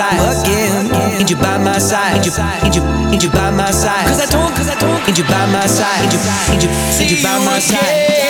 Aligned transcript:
side 0.00 0.20
again? 0.40 1.20
Ain't 1.20 1.30
you 1.30 1.36
by 1.36 1.58
my 1.58 1.78
side? 1.78 2.16
Ain't 2.16 2.26
you, 2.26 2.32
ain't 2.64 2.74
you, 2.76 2.82
ain't 3.12 3.22
you 3.22 3.30
by 3.30 3.50
my 3.50 3.70
side? 3.70 4.06
Cause 4.08 4.20
I 4.20 4.26
don't, 4.26 4.52
cause 4.56 4.68
I 4.68 4.76
don't. 4.80 5.00
Ain't 5.06 5.18
you 5.18 5.24
by 5.24 5.44
my 5.52 5.66
side? 5.66 6.00
Ain't 6.04 6.12
you, 6.14 6.20
ain't 6.52 6.62
you, 6.64 6.70
ain't 7.00 7.10
you 7.12 7.22
by 7.22 7.36
my 7.44 7.58
side? 7.58 8.29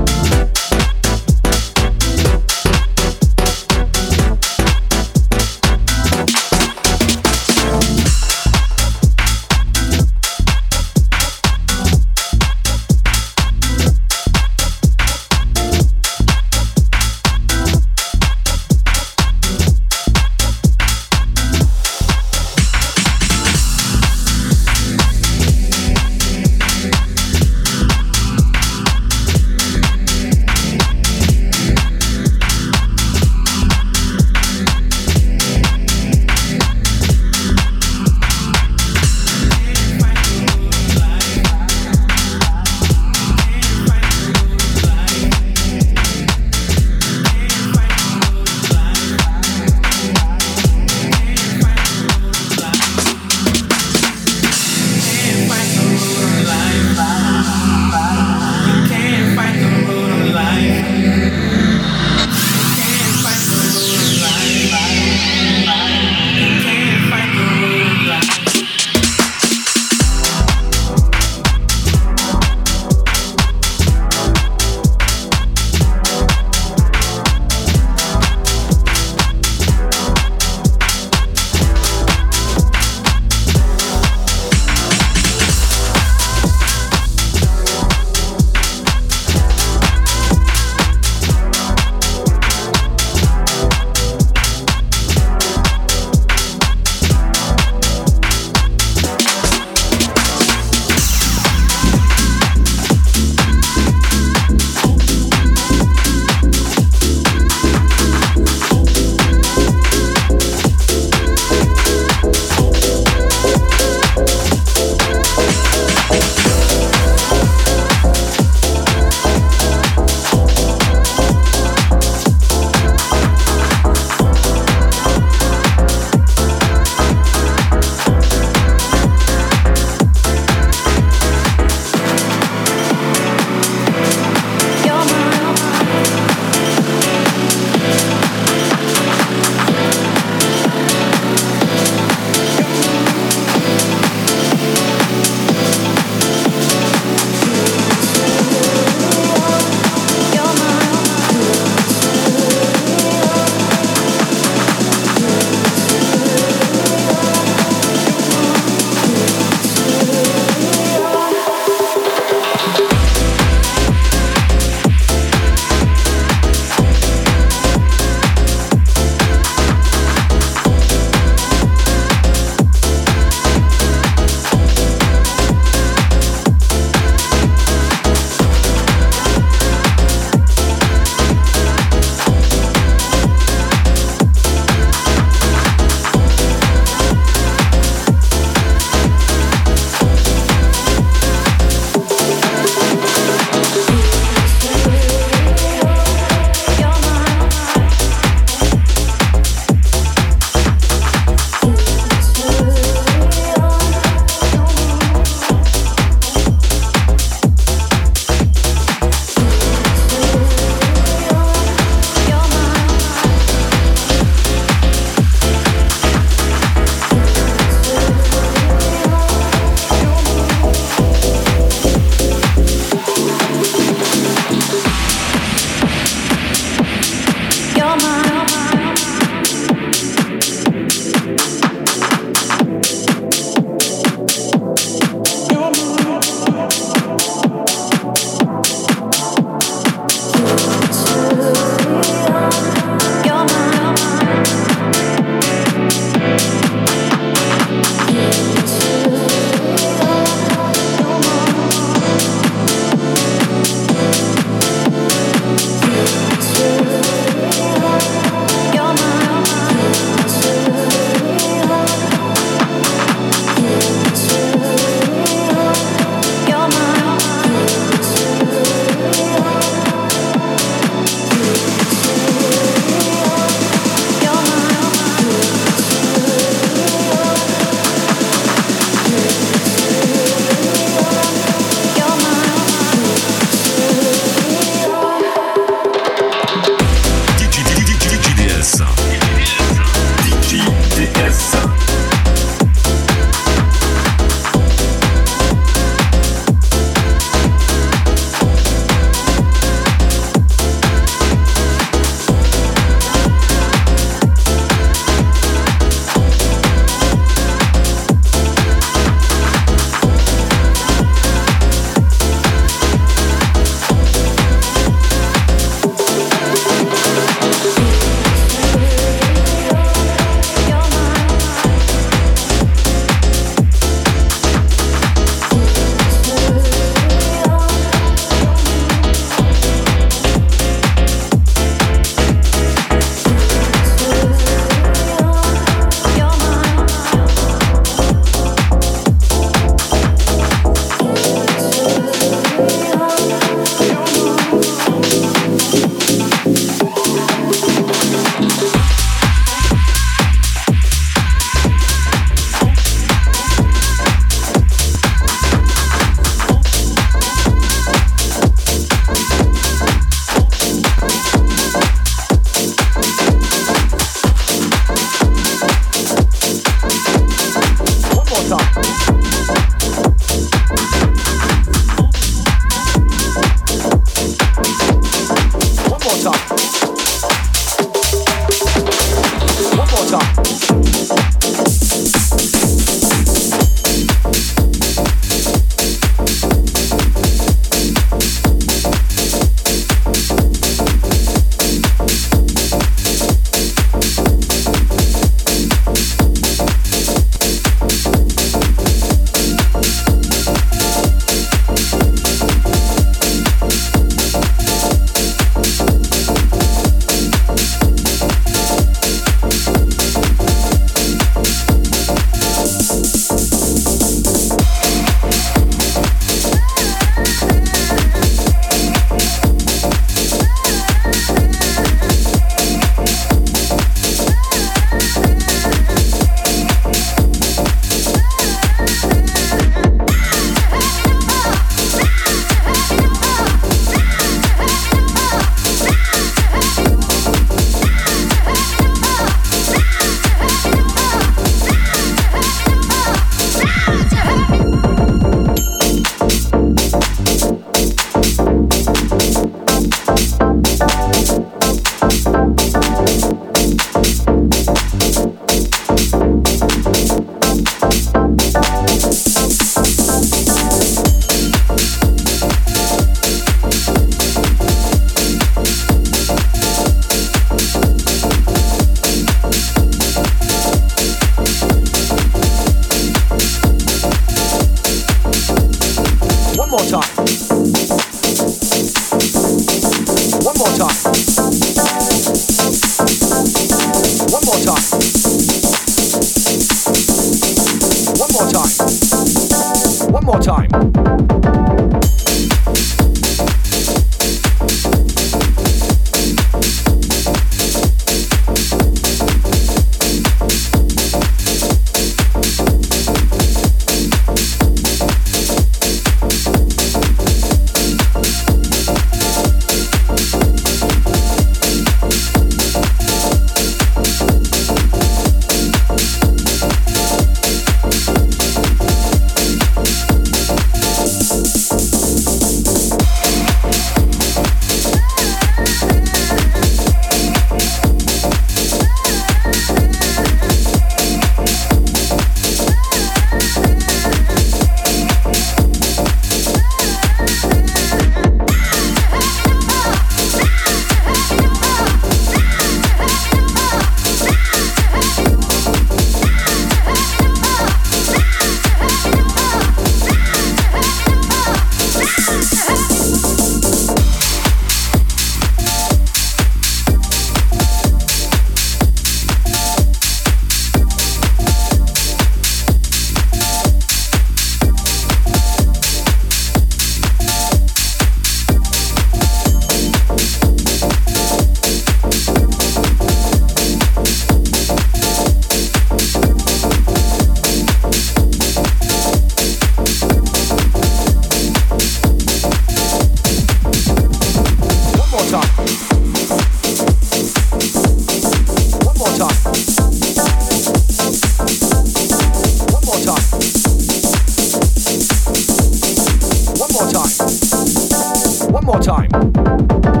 more 598.71 598.81
time. 598.81 600.00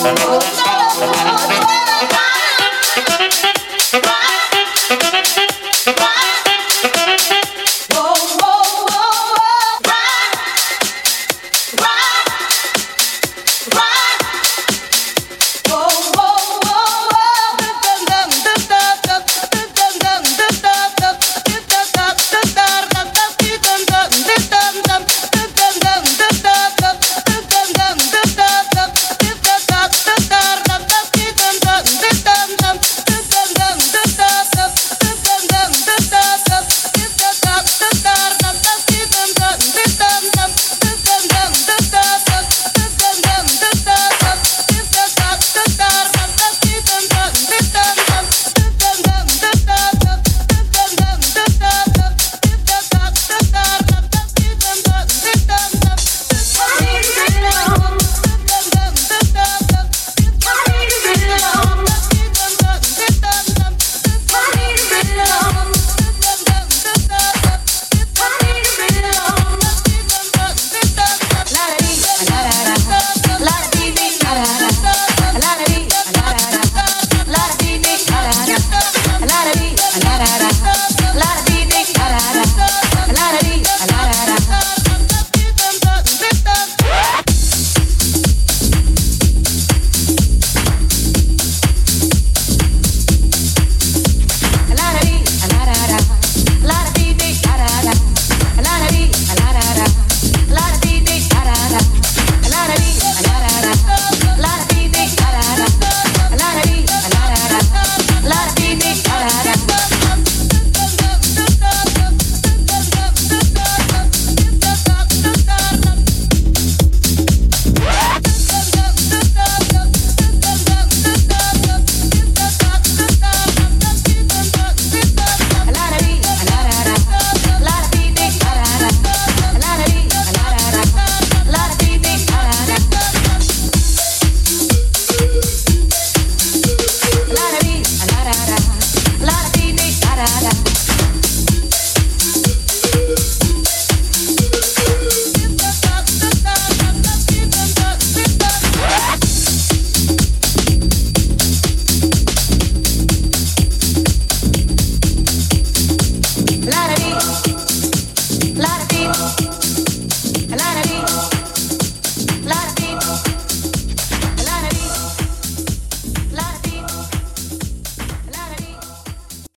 Oh, 0.00 0.04
no, 0.04 0.38
oh, 1.10 1.72
no. 1.72 1.77